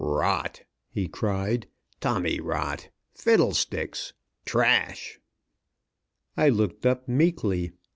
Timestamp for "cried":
1.07-1.67